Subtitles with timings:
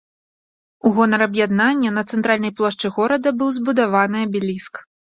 [0.89, 4.87] У гонар аб'яднання на цэнтральнай плошчы горада быў збудаваны абеліск.